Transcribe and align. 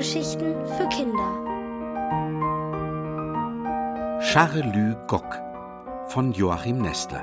Hörgeschichten 0.00 0.66
für 0.66 0.88
Kinder. 0.88 1.30
Charelü 4.22 4.96
Gock 5.06 5.38
von 6.06 6.32
Joachim 6.32 6.80
Nestler. 6.80 7.20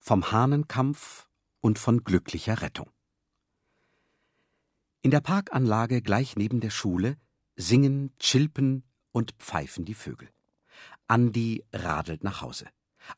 Vom 0.00 0.32
Hahnenkampf 0.32 1.28
und 1.60 1.78
von 1.78 2.02
glücklicher 2.02 2.62
Rettung. 2.62 2.88
In 5.02 5.10
der 5.10 5.20
Parkanlage 5.20 6.00
gleich 6.00 6.34
neben 6.36 6.60
der 6.60 6.70
Schule 6.70 7.18
singen, 7.56 8.12
chilpen 8.18 8.84
und 9.12 9.32
pfeifen 9.38 9.84
die 9.84 9.94
Vögel. 9.94 10.28
Andi 11.08 11.64
radelt 11.72 12.24
nach 12.24 12.42
Hause. 12.42 12.66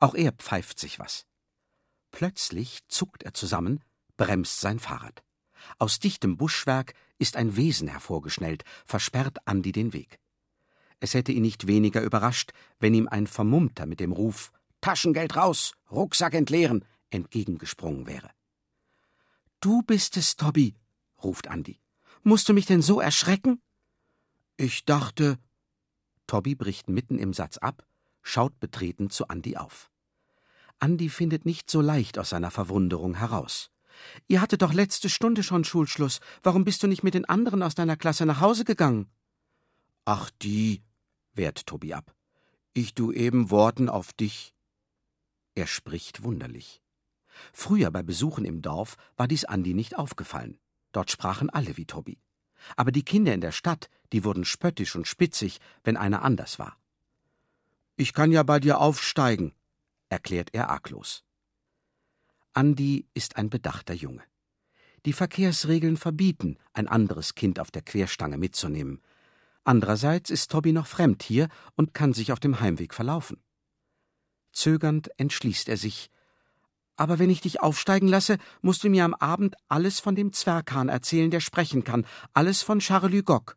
Auch 0.00 0.14
er 0.14 0.32
pfeift 0.32 0.78
sich 0.78 0.98
was. 0.98 1.26
Plötzlich 2.10 2.80
zuckt 2.88 3.22
er 3.22 3.34
zusammen, 3.34 3.82
bremst 4.16 4.60
sein 4.60 4.78
Fahrrad. 4.78 5.22
Aus 5.78 5.98
dichtem 5.98 6.36
Buschwerk 6.36 6.94
ist 7.18 7.36
ein 7.36 7.56
Wesen 7.56 7.88
hervorgeschnellt, 7.88 8.64
versperrt 8.86 9.38
Andi 9.46 9.72
den 9.72 9.92
Weg. 9.92 10.18
Es 11.00 11.14
hätte 11.14 11.32
ihn 11.32 11.42
nicht 11.42 11.66
weniger 11.66 12.02
überrascht, 12.02 12.52
wenn 12.78 12.94
ihm 12.94 13.08
ein 13.08 13.26
Vermummter 13.26 13.86
mit 13.86 14.00
dem 14.00 14.12
Ruf 14.12 14.52
Taschengeld 14.80 15.36
raus, 15.36 15.74
Rucksack 15.90 16.34
entleeren 16.34 16.84
entgegengesprungen 17.10 18.06
wäre. 18.06 18.30
Du 19.60 19.82
bist 19.82 20.16
es, 20.16 20.36
Tobby, 20.36 20.76
ruft 21.22 21.48
Andi. 21.48 21.80
Musst 22.22 22.48
du 22.48 22.52
mich 22.52 22.66
denn 22.66 22.82
so 22.82 23.00
erschrecken? 23.00 23.60
Ich 24.60 24.84
dachte. 24.84 25.38
Tobby 26.26 26.56
bricht 26.56 26.88
mitten 26.88 27.16
im 27.20 27.32
Satz 27.32 27.58
ab, 27.58 27.86
schaut 28.22 28.58
betreten 28.58 29.08
zu 29.08 29.28
Andi 29.28 29.56
auf. 29.56 29.88
Andi 30.80 31.10
findet 31.10 31.46
nicht 31.46 31.70
so 31.70 31.80
leicht 31.80 32.18
aus 32.18 32.30
seiner 32.30 32.50
Verwunderung 32.50 33.14
heraus. 33.14 33.70
Ihr 34.26 34.40
hattet 34.40 34.62
doch 34.62 34.72
letzte 34.72 35.08
Stunde 35.08 35.44
schon 35.44 35.62
Schulschluss. 35.62 36.18
Warum 36.42 36.64
bist 36.64 36.82
du 36.82 36.88
nicht 36.88 37.04
mit 37.04 37.14
den 37.14 37.24
anderen 37.24 37.62
aus 37.62 37.76
deiner 37.76 37.96
Klasse 37.96 38.26
nach 38.26 38.40
Hause 38.40 38.64
gegangen? 38.64 39.08
Ach 40.04 40.28
die, 40.42 40.82
wehrt 41.34 41.64
Tobi 41.66 41.94
ab. 41.94 42.12
Ich 42.74 42.94
du 42.94 43.12
eben 43.12 43.50
Worten 43.52 43.88
auf 43.88 44.12
dich. 44.12 44.54
Er 45.54 45.68
spricht 45.68 46.24
wunderlich. 46.24 46.82
Früher 47.52 47.92
bei 47.92 48.02
Besuchen 48.02 48.44
im 48.44 48.60
Dorf 48.60 48.96
war 49.16 49.28
dies 49.28 49.44
Andi 49.44 49.72
nicht 49.72 49.96
aufgefallen. 49.96 50.58
Dort 50.90 51.12
sprachen 51.12 51.48
alle 51.48 51.76
wie 51.76 51.86
Tobi. 51.86 52.18
Aber 52.76 52.92
die 52.92 53.04
Kinder 53.04 53.34
in 53.34 53.40
der 53.40 53.52
Stadt, 53.52 53.88
die 54.12 54.24
wurden 54.24 54.44
spöttisch 54.44 54.96
und 54.96 55.06
spitzig, 55.06 55.58
wenn 55.84 55.96
einer 55.96 56.22
anders 56.22 56.58
war. 56.58 56.76
Ich 57.96 58.12
kann 58.12 58.30
ja 58.32 58.42
bei 58.42 58.60
dir 58.60 58.80
aufsteigen, 58.80 59.54
erklärt 60.08 60.50
er 60.52 60.70
arglos. 60.70 61.24
Andi 62.52 63.06
ist 63.14 63.36
ein 63.36 63.50
bedachter 63.50 63.94
Junge. 63.94 64.22
Die 65.04 65.12
Verkehrsregeln 65.12 65.96
verbieten, 65.96 66.58
ein 66.72 66.88
anderes 66.88 67.34
Kind 67.34 67.60
auf 67.60 67.70
der 67.70 67.82
Querstange 67.82 68.38
mitzunehmen. 68.38 69.00
Andererseits 69.64 70.30
ist 70.30 70.50
Tobi 70.50 70.72
noch 70.72 70.86
fremd 70.86 71.22
hier 71.22 71.48
und 71.76 71.94
kann 71.94 72.12
sich 72.12 72.32
auf 72.32 72.40
dem 72.40 72.60
Heimweg 72.60 72.94
verlaufen. 72.94 73.42
Zögernd 74.52 75.10
entschließt 75.18 75.68
er 75.68 75.76
sich, 75.76 76.10
aber 76.98 77.20
wenn 77.20 77.30
ich 77.30 77.40
dich 77.40 77.60
aufsteigen 77.60 78.08
lasse, 78.08 78.38
musst 78.60 78.82
du 78.82 78.90
mir 78.90 79.04
am 79.04 79.14
Abend 79.14 79.54
alles 79.68 80.00
von 80.00 80.16
dem 80.16 80.32
Zwerghahn 80.32 80.88
erzählen, 80.88 81.30
der 81.30 81.40
sprechen 81.40 81.84
kann, 81.84 82.04
alles 82.34 82.62
von 82.62 82.80
Charles 82.80 83.24
Gock. 83.24 83.56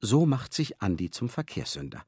So 0.00 0.24
macht 0.24 0.54
sich 0.54 0.80
Andi 0.80 1.10
zum 1.10 1.28
Verkehrssünder. 1.28 2.04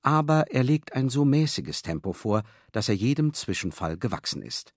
Aber 0.00 0.50
er 0.50 0.64
legt 0.64 0.94
ein 0.94 1.10
so 1.10 1.26
mäßiges 1.26 1.82
Tempo 1.82 2.14
vor, 2.14 2.44
dass 2.72 2.88
er 2.88 2.94
jedem 2.94 3.34
Zwischenfall 3.34 3.98
gewachsen 3.98 4.40
ist. 4.40 4.74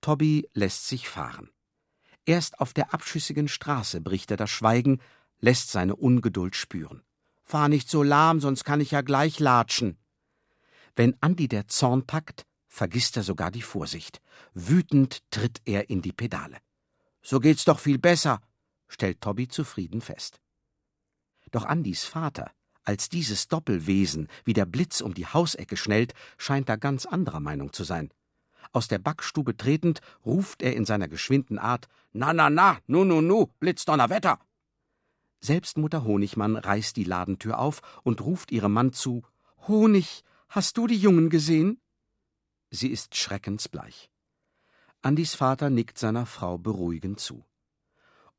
Tobby 0.00 0.48
lässt 0.52 0.88
sich 0.88 1.08
fahren. 1.08 1.50
Erst 2.26 2.58
auf 2.58 2.72
der 2.72 2.92
abschüssigen 2.92 3.46
Straße 3.46 4.00
bricht 4.00 4.32
er 4.32 4.36
das 4.38 4.50
Schweigen, 4.50 5.00
lässt 5.38 5.70
seine 5.70 5.94
Ungeduld 5.94 6.56
spüren. 6.56 7.02
Fahr 7.44 7.68
nicht 7.68 7.88
so 7.88 8.02
lahm, 8.02 8.40
sonst 8.40 8.64
kann 8.64 8.80
ich 8.80 8.90
ja 8.90 9.02
gleich 9.02 9.38
latschen. 9.38 9.98
Wenn 10.96 11.16
Andi 11.20 11.46
der 11.46 11.68
Zorn 11.68 12.06
packt, 12.06 12.44
vergisst 12.70 13.16
er 13.16 13.24
sogar 13.24 13.50
die 13.50 13.62
Vorsicht. 13.62 14.22
Wütend 14.54 15.22
tritt 15.30 15.60
er 15.66 15.90
in 15.90 16.00
die 16.00 16.12
Pedale. 16.12 16.58
So 17.20 17.40
geht's 17.40 17.66
doch 17.66 17.80
viel 17.80 17.98
besser, 17.98 18.40
stellt 18.88 19.20
Tobby 19.20 19.48
zufrieden 19.48 20.00
fest. 20.00 20.40
Doch 21.50 21.64
Andys 21.64 22.04
Vater, 22.04 22.52
als 22.84 23.08
dieses 23.08 23.48
Doppelwesen 23.48 24.28
wie 24.44 24.54
der 24.54 24.66
Blitz 24.66 25.00
um 25.00 25.12
die 25.12 25.26
Hausecke 25.26 25.76
schnellt, 25.76 26.14
scheint 26.38 26.68
da 26.68 26.76
ganz 26.76 27.04
anderer 27.06 27.40
Meinung 27.40 27.72
zu 27.72 27.84
sein. 27.84 28.10
Aus 28.72 28.86
der 28.86 29.00
Backstube 29.00 29.56
tretend, 29.56 30.00
ruft 30.24 30.62
er 30.62 30.74
in 30.76 30.84
seiner 30.84 31.08
geschwinden 31.08 31.58
Art 31.58 31.88
Na, 32.12 32.32
na, 32.32 32.50
na, 32.50 32.78
nu, 32.86 33.04
nu, 33.04 33.20
nu, 33.20 33.46
Blitzdonnerwetter! 33.58 34.38
Selbst 35.40 35.76
Mutter 35.76 36.04
Honigmann 36.04 36.56
reißt 36.56 36.96
die 36.96 37.04
Ladentür 37.04 37.58
auf 37.58 37.80
und 38.04 38.20
ruft 38.20 38.52
ihrem 38.52 38.72
Mann 38.72 38.92
zu 38.92 39.22
Honig, 39.66 40.22
hast 40.48 40.76
du 40.76 40.86
die 40.86 40.98
Jungen 40.98 41.30
gesehen? 41.30 41.80
Sie 42.70 42.88
ist 42.88 43.16
schreckensbleich. 43.16 44.10
Andys 45.02 45.34
Vater 45.34 45.70
nickt 45.70 45.98
seiner 45.98 46.26
Frau 46.26 46.58
beruhigend 46.58 47.20
zu. 47.20 47.44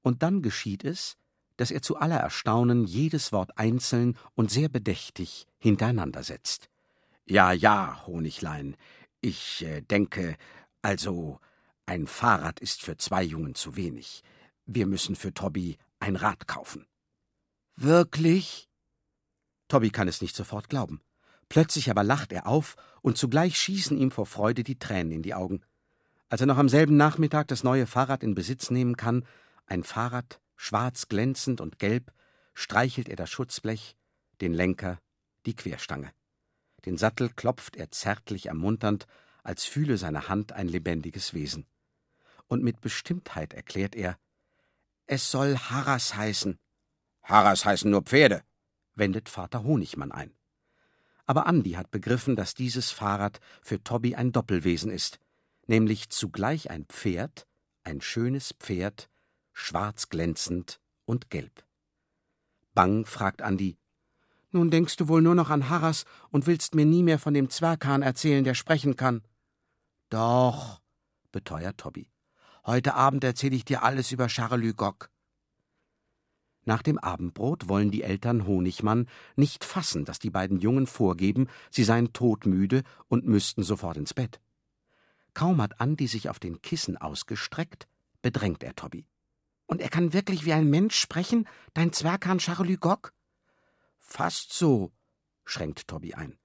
Und 0.02 0.24
dann 0.24 0.42
geschieht 0.42 0.84
es, 0.84 1.18
dass 1.58 1.72
er 1.72 1.82
zu 1.82 1.98
aller 1.98 2.18
Erstaunen 2.18 2.86
jedes 2.86 3.32
Wort 3.32 3.58
einzeln 3.58 4.18
und 4.36 4.50
sehr 4.50 4.70
bedächtig 4.70 5.46
hintereinander 5.60 6.24
setzt. 6.24 6.70
Ja, 7.26 7.52
ja, 7.52 8.06
Honiglein, 8.08 8.76
ich 9.22 9.64
äh, 9.64 9.82
denke, 9.82 10.38
also 10.82 11.40
ein 11.86 12.08
Fahrrad 12.08 12.60
ist 12.60 12.82
für 12.82 12.98
zwei 12.98 13.24
Jungen 13.24 13.54
zu 13.54 13.76
wenig. 13.76 14.24
Wir 14.66 14.88
müssen 14.88 15.16
für 15.16 15.34
Tobby 15.34 15.78
ein 16.00 16.16
Rad 16.16 16.48
kaufen. 16.48 16.88
Wirklich? 17.76 18.70
Tobby 19.68 19.90
kann 19.90 20.08
es 20.08 20.22
nicht 20.22 20.36
sofort 20.36 20.70
glauben. 20.70 21.02
Plötzlich 21.52 21.90
aber 21.90 22.06
lacht 22.06 22.32
er 22.32 22.48
auf, 22.48 22.78
und 23.02 23.18
zugleich 23.18 23.58
schießen 23.58 23.98
ihm 23.98 24.10
vor 24.10 24.26
Freude 24.26 24.64
die 24.64 24.80
Tränen 24.80 25.12
in 25.12 25.22
die 25.22 25.34
Augen. 25.34 25.62
Als 26.30 26.40
er 26.40 26.48
noch 26.48 26.58
am 26.58 26.70
selben 26.70 26.96
Nachmittag 26.96 27.50
das 27.50 27.66
neue 27.66 27.88
Fahrrad 27.88 28.24
in 28.24 28.36
Besitz 28.36 28.72
nehmen 28.72 28.96
kann, 28.96 29.26
ein 29.66 29.84
Fahrrad, 29.84 30.40
schwarz 30.56 31.10
glänzend 31.10 31.60
und 31.60 31.78
gelb, 31.78 32.14
streichelt 32.54 33.10
er 33.10 33.18
das 33.18 33.30
Schutzblech, 33.30 33.98
den 34.40 34.54
Lenker, 34.54 35.02
die 35.46 35.54
Querstange. 35.54 36.14
Den 36.86 36.96
Sattel 36.96 37.28
klopft 37.28 37.76
er 37.76 37.92
zärtlich 37.92 38.46
ermunternd, 38.46 39.06
als 39.44 39.66
fühle 39.66 39.98
seine 39.98 40.30
Hand 40.30 40.54
ein 40.54 40.70
lebendiges 40.70 41.34
Wesen. 41.34 41.66
Und 42.48 42.64
mit 42.64 42.80
Bestimmtheit 42.80 43.54
erklärt 43.54 43.94
er, 43.94 44.18
es 45.06 45.30
soll 45.30 45.58
Harras 45.58 46.16
heißen. 46.16 46.58
Harras 47.24 47.66
heißen 47.66 47.92
nur 47.92 48.04
Pferde, 48.04 48.42
wendet 48.96 49.28
Vater 49.28 49.66
Honigmann 49.66 50.14
ein. 50.14 50.34
Aber 51.32 51.48
Andi 51.48 51.72
hat 51.76 51.92
begriffen, 51.92 52.36
dass 52.36 52.56
dieses 52.56 52.92
Fahrrad 52.92 53.40
für 53.62 53.82
Tobby 53.82 54.16
ein 54.16 54.34
Doppelwesen 54.34 54.92
ist, 54.92 55.18
nämlich 55.66 56.10
zugleich 56.10 56.70
ein 56.70 56.84
Pferd, 56.84 57.48
ein 57.86 58.02
schönes 58.02 58.54
Pferd, 58.60 59.10
schwarz 59.54 60.10
glänzend 60.10 60.82
und 61.06 61.30
gelb. 61.30 61.64
Bang 62.74 63.06
fragt 63.06 63.42
Andi: 63.42 63.78
Nun 64.52 64.72
denkst 64.72 64.98
du 64.98 65.08
wohl 65.08 65.22
nur 65.22 65.34
noch 65.34 65.50
an 65.50 65.70
Harras 65.70 66.04
und 66.32 66.48
willst 66.48 66.76
mir 66.76 66.86
nie 66.86 67.02
mehr 67.02 67.18
von 67.18 67.34
dem 67.34 67.50
Zwerghahn 67.50 68.02
erzählen, 68.02 68.44
der 68.44 68.54
sprechen 68.54 68.98
kann? 68.98 69.24
Doch, 70.10 70.82
beteuert 71.32 71.78
Tobby. 71.78 72.12
Heute 72.66 72.96
Abend 72.96 73.24
erzähle 73.24 73.56
ich 73.56 73.64
dir 73.64 73.84
alles 73.84 74.12
über 74.12 74.28
Charles 74.28 74.76
Gock. 74.76 75.10
Nach 76.64 76.84
dem 76.84 77.00
Abendbrot 77.00 77.70
wollen 77.70 77.90
die 77.90 78.04
Eltern 78.04 78.46
Honigmann 78.46 79.08
nicht 79.36 79.64
fassen, 79.64 80.06
dass 80.06 80.20
die 80.20 80.30
beiden 80.30 80.60
Jungen 80.60 80.86
vorgeben, 80.86 81.48
sie 81.72 81.84
seien 81.84 82.14
todmüde 82.14 82.84
und 83.08 83.26
müssten 83.26 83.64
sofort 83.64 83.98
ins 83.98 84.14
Bett. 84.14 84.40
Kaum 85.34 85.62
hat 85.62 85.80
Andi 85.80 86.08
sich 86.08 86.30
auf 86.30 86.40
den 86.40 86.62
Kissen 86.62 86.98
ausgestreckt, 86.98 87.88
bedrängt 88.22 88.64
er 88.64 88.76
Tobby. 88.76 89.06
Und 89.66 89.82
er 89.82 89.90
kann 89.90 90.14
wirklich 90.14 90.46
wie 90.46 90.54
ein 90.54 90.70
Mensch 90.70 90.96
sprechen, 90.96 91.48
dein 91.74 91.94
Zwerghahn 91.94 92.40
Charlie 92.40 92.76
Gock? 92.76 93.14
Fast 93.98 94.54
so, 94.54 94.92
schränkt 95.46 95.88
Tobby 95.88 96.14
ein. 96.14 96.38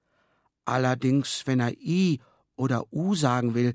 Allerdings, 0.65 1.45
wenn 1.45 1.59
er 1.59 1.73
I 1.73 2.21
oder 2.55 2.91
U 2.91 3.15
sagen 3.15 3.53
will, 3.53 3.73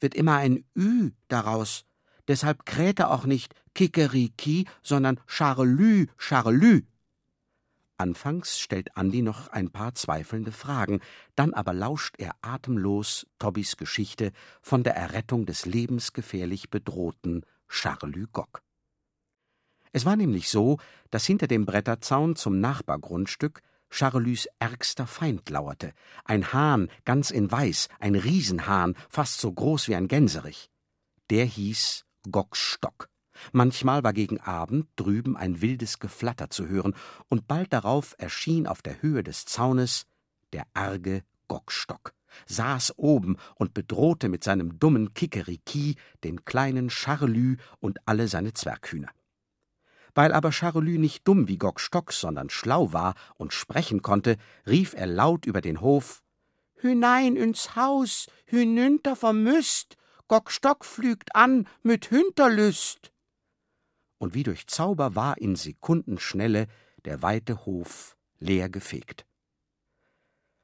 wird 0.00 0.14
immer 0.14 0.36
ein 0.36 0.64
Ü 0.74 1.10
daraus. 1.28 1.84
Deshalb 2.28 2.64
kräht 2.66 2.98
er 3.00 3.10
auch 3.10 3.24
nicht 3.24 3.54
Kikeriki, 3.74 4.66
sondern 4.82 5.20
Charelü, 5.26 6.06
Charelü. 6.16 6.82
Anfangs 7.96 8.58
stellt 8.58 8.96
Andi 8.96 9.22
noch 9.22 9.48
ein 9.48 9.70
paar 9.70 9.94
zweifelnde 9.94 10.52
Fragen, 10.52 11.00
dann 11.36 11.54
aber 11.54 11.72
lauscht 11.72 12.16
er 12.18 12.34
atemlos 12.42 13.26
Tobbys 13.38 13.76
Geschichte 13.76 14.32
von 14.62 14.82
der 14.82 14.96
Errettung 14.96 15.46
des 15.46 15.64
lebensgefährlich 15.64 16.70
bedrohten 16.70 17.44
Charlü 17.68 18.26
Gock. 18.32 18.62
Es 19.92 20.04
war 20.04 20.16
nämlich 20.16 20.48
so, 20.48 20.78
dass 21.10 21.24
hinter 21.24 21.46
dem 21.46 21.66
Bretterzaun 21.66 22.34
zum 22.34 22.58
Nachbargrundstück 22.58 23.62
Charolus 23.90 24.48
ärgster 24.58 25.06
Feind 25.06 25.48
lauerte, 25.50 25.92
ein 26.24 26.52
Hahn, 26.52 26.90
ganz 27.04 27.30
in 27.30 27.52
Weiß, 27.52 27.88
ein 28.00 28.16
Riesenhahn, 28.16 28.96
fast 29.08 29.40
so 29.40 29.52
groß 29.52 29.86
wie 29.86 29.94
ein 29.94 30.08
Gänserich. 30.08 30.68
Der 31.30 31.44
hieß 31.44 32.04
Gockstock. 32.30 33.08
Manchmal 33.52 34.04
war 34.04 34.12
gegen 34.12 34.40
Abend 34.40 34.88
drüben 34.96 35.36
ein 35.36 35.60
wildes 35.60 35.98
Geflatter 35.98 36.50
zu 36.50 36.68
hören, 36.68 36.94
und 37.28 37.48
bald 37.48 37.72
darauf 37.72 38.14
erschien 38.18 38.66
auf 38.66 38.82
der 38.82 39.02
Höhe 39.02 39.22
des 39.22 39.44
Zaunes 39.44 40.06
der 40.52 40.66
arge 40.72 41.22
Gockstock, 41.48 42.14
saß 42.46 42.94
oben 42.96 43.36
und 43.56 43.74
bedrohte 43.74 44.28
mit 44.28 44.44
seinem 44.44 44.78
dummen 44.78 45.14
Kikeriki 45.14 45.96
den 46.22 46.44
kleinen 46.44 46.90
Charlü 46.90 47.56
und 47.80 47.98
alle 48.06 48.28
seine 48.28 48.52
Zwerghühner. 48.52 49.10
Weil 50.14 50.32
aber 50.32 50.52
Charolü 50.52 50.98
nicht 50.98 51.26
dumm 51.26 51.48
wie 51.48 51.58
Gockstock, 51.58 52.12
sondern 52.12 52.48
schlau 52.48 52.92
war 52.92 53.14
und 53.34 53.52
sprechen 53.52 54.00
konnte, 54.00 54.36
rief 54.66 54.94
er 54.94 55.06
laut 55.06 55.44
über 55.44 55.60
den 55.60 55.80
Hof 55.80 56.22
Hünein 56.76 57.34
ins 57.34 57.76
Haus, 57.76 58.26
hinünter 58.44 59.16
vom 59.16 59.42
Müst, 59.42 59.96
Gockstock 60.28 60.86
flügt 60.86 61.34
an 61.36 61.68
mit 61.82 62.10
Hünterlüst. 62.10 63.12
Und 64.18 64.34
wie 64.34 64.42
durch 64.42 64.66
Zauber 64.66 65.14
war 65.14 65.36
in 65.38 65.54
Sekundenschnelle 65.54 66.66
der 67.04 67.20
weite 67.20 67.66
Hof 67.66 68.16
leer 68.38 68.70
gefegt. 68.70 69.26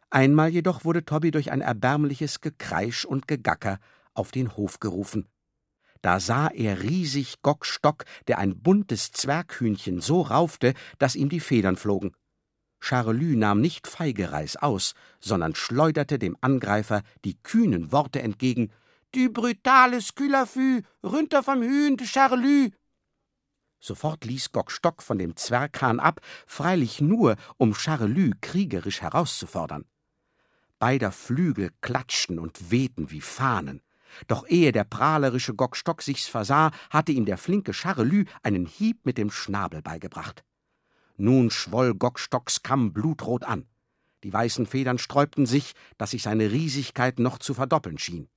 Einmal 0.08 0.48
jedoch 0.48 0.84
wurde 0.84 1.04
Tobby 1.04 1.30
durch 1.30 1.52
ein 1.52 1.60
erbärmliches 1.60 2.40
Gekreisch 2.40 3.04
und 3.04 3.28
Gegacker 3.28 3.78
auf 4.14 4.30
den 4.30 4.56
Hof 4.56 4.80
gerufen. 4.80 5.28
Da 6.00 6.18
sah 6.18 6.48
er 6.48 6.82
riesig 6.82 7.42
Gockstock, 7.42 8.06
der 8.26 8.38
ein 8.38 8.58
buntes 8.60 9.12
Zwerghühnchen 9.12 10.00
so 10.00 10.22
raufte, 10.22 10.72
dass 10.98 11.14
ihm 11.14 11.28
die 11.28 11.40
Federn 11.40 11.76
flogen. 11.76 12.12
Charlus 12.80 13.36
nahm 13.36 13.60
nicht 13.60 13.86
Feigereis 13.86 14.56
aus, 14.56 14.94
sondern 15.20 15.54
schleuderte 15.54 16.18
dem 16.18 16.38
Angreifer 16.40 17.02
die 17.24 17.36
kühnen 17.42 17.92
Worte 17.92 18.22
entgegen: 18.22 18.72
Die 19.14 19.28
brutale 19.28 20.00
Skylafü, 20.00 20.82
runter 21.02 21.42
vom 21.42 21.62
Hühn 21.62 21.96
de 21.96 22.06
Charlus! 22.06 22.70
Sofort 23.80 24.24
ließ 24.24 24.52
Gockstock 24.52 25.02
von 25.02 25.18
dem 25.18 25.34
Zwerghahn 25.34 25.98
ab, 25.98 26.20
freilich 26.46 27.00
nur, 27.00 27.34
um 27.56 27.74
Charlus 27.74 28.34
kriegerisch 28.40 29.00
herauszufordern. 29.00 29.84
Beider 30.78 31.10
Flügel 31.10 31.70
klatschten 31.80 32.38
und 32.38 32.70
wehten 32.70 33.10
wie 33.10 33.20
Fahnen. 33.20 33.82
Doch 34.28 34.46
ehe 34.48 34.70
der 34.70 34.84
prahlerische 34.84 35.54
Gockstock 35.54 36.02
sich's 36.02 36.28
versah, 36.28 36.70
hatte 36.90 37.10
ihm 37.10 37.24
der 37.24 37.38
flinke 37.38 37.72
Charelü 37.72 38.26
einen 38.44 38.66
Hieb 38.66 39.04
mit 39.06 39.18
dem 39.18 39.32
Schnabel 39.32 39.82
beigebracht. 39.82 40.44
Nun 41.16 41.50
schwoll 41.50 41.94
Gockstocks 41.94 42.62
Kamm 42.62 42.92
blutrot 42.92 43.42
an. 43.42 43.66
Die 44.22 44.32
weißen 44.32 44.66
Federn 44.66 44.98
sträubten 44.98 45.46
sich, 45.46 45.72
dass 45.98 46.12
sich 46.12 46.22
seine 46.22 46.52
Riesigkeit 46.52 47.18
noch 47.18 47.38
zu 47.38 47.54
verdoppeln 47.54 47.98
schien. 47.98 48.28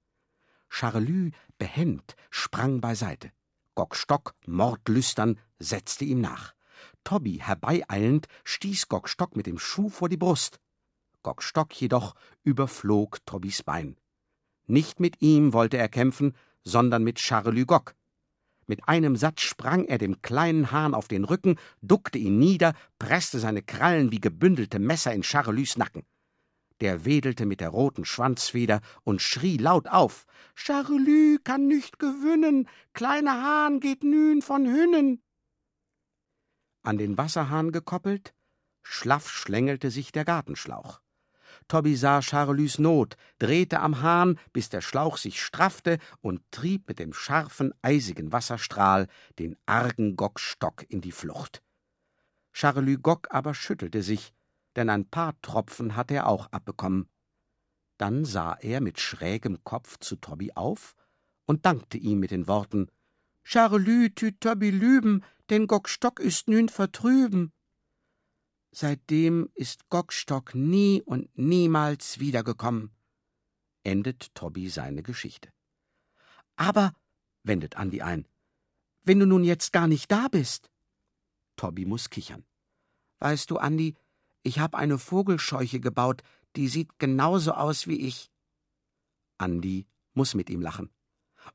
Charelü, 0.73 1.29
behend, 1.59 2.15
sprang 2.31 2.81
beiseite. 2.81 3.31
Gockstock, 3.75 4.33
mordlüstern, 4.47 5.39
setzte 5.59 6.03
ihm 6.03 6.19
nach. 6.19 6.55
Tobby, 7.03 7.37
herbeieilend, 7.39 8.27
stieß 8.43 8.89
Gockstock 8.89 9.35
mit 9.35 9.45
dem 9.45 9.59
Schuh 9.59 9.89
vor 9.89 10.09
die 10.09 10.17
Brust. 10.17 10.59
Gockstock 11.21 11.79
jedoch 11.79 12.15
überflog 12.43 13.23
Tobbys 13.27 13.61
Bein. 13.61 13.97
Nicht 14.65 14.99
mit 14.99 15.21
ihm 15.21 15.53
wollte 15.53 15.77
er 15.77 15.89
kämpfen, 15.89 16.33
sondern 16.63 17.03
mit 17.03 17.19
Charlus 17.19 17.67
Gock. 17.67 17.93
Mit 18.65 18.87
einem 18.87 19.15
Satz 19.15 19.41
sprang 19.41 19.85
er 19.85 19.99
dem 19.99 20.23
kleinen 20.23 20.71
Hahn 20.71 20.95
auf 20.95 21.07
den 21.07 21.23
Rücken, 21.23 21.59
duckte 21.83 22.17
ihn 22.17 22.39
nieder, 22.39 22.73
presste 22.97 23.37
seine 23.37 23.61
Krallen 23.61 24.11
wie 24.11 24.19
gebündelte 24.19 24.79
Messer 24.79 25.13
in 25.13 25.21
Charlus 25.21 25.77
Nacken. 25.77 26.03
Der 26.83 27.05
wedelte 27.05 27.45
mit 27.45 27.61
der 27.61 27.69
roten 27.69 28.03
Schwanzfeder 28.03 28.81
und 29.05 29.21
schrie 29.21 29.55
laut 29.55 29.87
auf: 29.87 30.25
Charlus 30.53 31.39
kann 31.45 31.65
nicht 31.65 31.97
gewinnen, 31.97 32.67
kleiner 32.91 33.41
Hahn 33.41 33.79
geht 33.79 34.03
nün 34.03 34.41
von 34.41 34.65
Hünnen. 34.65 35.23
An 36.81 36.97
den 36.97 37.17
Wasserhahn 37.17 37.71
gekoppelt, 37.71 38.33
schlaff 38.81 39.29
schlängelte 39.29 39.91
sich 39.91 40.11
der 40.11 40.25
Gartenschlauch. 40.25 40.99
Tobby 41.69 41.95
sah 41.95 42.21
Charlus 42.21 42.79
Not, 42.79 43.15
drehte 43.39 43.79
am 43.79 44.01
Hahn, 44.01 44.37
bis 44.51 44.67
der 44.67 44.81
Schlauch 44.81 45.15
sich 45.15 45.41
straffte 45.41 45.99
und 46.19 46.41
trieb 46.51 46.89
mit 46.89 46.99
dem 46.99 47.13
scharfen, 47.13 47.73
eisigen 47.81 48.33
Wasserstrahl 48.33 49.07
den 49.39 49.55
argen 49.65 50.17
Gockstock 50.17 50.83
in 50.89 50.99
die 50.99 51.13
Flucht. 51.13 51.63
Charlus 52.51 52.97
Gock 53.01 53.27
aber 53.29 53.53
schüttelte 53.53 54.03
sich, 54.03 54.33
denn 54.75 54.89
ein 54.89 55.09
paar 55.09 55.39
Tropfen 55.41 55.95
hatte 55.95 56.15
er 56.15 56.27
auch 56.27 56.47
abbekommen. 56.51 57.09
Dann 57.97 58.25
sah 58.25 58.53
er 58.53 58.81
mit 58.81 58.99
schrägem 58.99 59.63
Kopf 59.63 59.99
zu 59.99 60.15
Tobby 60.15 60.51
auf 60.53 60.95
und 61.45 61.65
dankte 61.65 61.97
ihm 61.97 62.19
mit 62.19 62.31
den 62.31 62.47
Worten 62.47 62.87
Charlus 63.43 64.09
tüt 64.15 64.39
Tobby 64.41 64.71
lüben, 64.71 65.23
denn 65.49 65.67
Gockstock 65.67 66.19
ist 66.19 66.47
nün 66.47 66.69
vertrüben. 66.69 67.51
Seitdem 68.71 69.49
ist 69.53 69.89
Gockstock 69.89 70.55
nie 70.55 71.01
und 71.03 71.29
niemals 71.37 72.19
wiedergekommen, 72.19 72.91
endet 73.83 74.33
Tobby 74.33 74.69
seine 74.69 75.03
Geschichte. 75.03 75.49
Aber, 76.55 76.93
wendet 77.43 77.75
Andi 77.75 78.01
ein, 78.01 78.27
wenn 79.03 79.19
du 79.19 79.27
nun 79.27 79.43
jetzt 79.43 79.73
gar 79.73 79.87
nicht 79.87 80.09
da 80.11 80.27
bist. 80.29 80.71
Tobby 81.55 81.85
muss 81.85 82.09
kichern. 82.09 82.45
Weißt 83.19 83.51
du, 83.51 83.57
Andi, 83.57 83.95
ich 84.43 84.59
hab 84.59 84.75
eine 84.75 84.97
Vogelscheuche 84.97 85.79
gebaut, 85.79 86.21
die 86.55 86.67
sieht 86.67 86.99
genauso 86.99 87.53
aus 87.53 87.87
wie 87.87 87.99
ich. 87.99 88.29
Andi 89.37 89.87
muss 90.13 90.35
mit 90.35 90.49
ihm 90.49 90.61
lachen. 90.61 90.89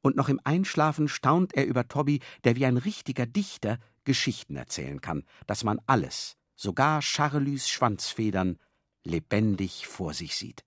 Und 0.03 0.17
noch 0.17 0.29
im 0.29 0.41
Einschlafen 0.45 1.09
staunt 1.09 1.55
er 1.55 1.67
über 1.67 1.89
Tobby, 1.89 2.21
der 2.45 2.57
wie 2.57 2.67
ein 2.67 2.77
richtiger 2.77 3.27
Dichter 3.27 3.79
Geschichten 4.05 4.57
erzählen 4.57 5.01
kann, 5.01 5.25
dass 5.47 5.65
man 5.65 5.81
alles, 5.87 6.37
sogar 6.57 7.01
Charlus 7.03 7.69
Schwanzfedern 7.69 8.59
lebendig 9.05 9.87
vor 9.87 10.13
sich 10.13 10.37
sieht. 10.37 10.65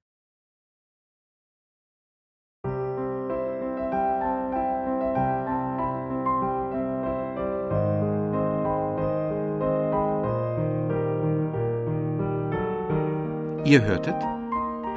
Ihr 13.71 13.81
hörtet 13.83 14.21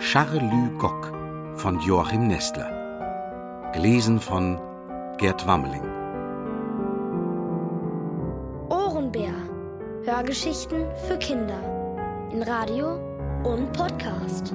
Charlus 0.01 0.79
Gock 0.81 1.13
von 1.55 1.79
Joachim 1.79 2.27
Nestler. 2.27 3.71
Gelesen 3.73 4.19
von 4.19 4.61
Gerd 5.17 5.47
Wammeling. 5.47 5.95
Hörgeschichten 10.05 10.87
für 11.07 11.17
Kinder 11.19 11.61
in 12.33 12.43
Radio 12.43 12.99
und 13.45 13.73
Podcast. 13.73 14.53